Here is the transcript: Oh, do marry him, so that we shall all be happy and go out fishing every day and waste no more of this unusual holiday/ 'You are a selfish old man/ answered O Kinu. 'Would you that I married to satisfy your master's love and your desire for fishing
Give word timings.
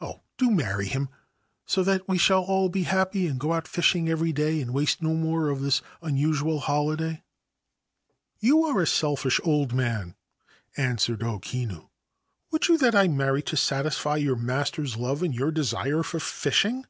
Oh, 0.00 0.22
do 0.38 0.50
marry 0.50 0.86
him, 0.86 1.10
so 1.66 1.82
that 1.82 2.08
we 2.08 2.16
shall 2.16 2.42
all 2.42 2.70
be 2.70 2.84
happy 2.84 3.26
and 3.26 3.38
go 3.38 3.52
out 3.52 3.68
fishing 3.68 4.08
every 4.08 4.32
day 4.32 4.58
and 4.62 4.72
waste 4.72 5.02
no 5.02 5.12
more 5.12 5.50
of 5.50 5.60
this 5.60 5.82
unusual 6.00 6.60
holiday/ 6.60 7.22
'You 8.38 8.64
are 8.64 8.80
a 8.80 8.86
selfish 8.86 9.38
old 9.44 9.74
man/ 9.74 10.16
answered 10.78 11.22
O 11.22 11.40
Kinu. 11.40 11.90
'Would 12.50 12.68
you 12.68 12.78
that 12.78 12.94
I 12.94 13.06
married 13.08 13.44
to 13.48 13.56
satisfy 13.58 14.16
your 14.16 14.36
master's 14.36 14.96
love 14.96 15.22
and 15.22 15.34
your 15.34 15.50
desire 15.50 16.02
for 16.02 16.20
fishing 16.20 16.86